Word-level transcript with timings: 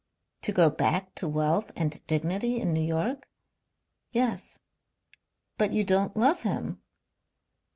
"To 0.41 0.51
go 0.51 0.71
back 0.71 1.13
to 1.13 1.27
wealth 1.27 1.71
and 1.75 2.01
dignity 2.07 2.59
in 2.59 2.73
New 2.73 2.81
York?" 2.81 3.29
"Yes." 4.11 4.57
"But 5.59 5.73
you 5.73 5.83
don't 5.83 6.17
love 6.17 6.41
him?" 6.41 6.81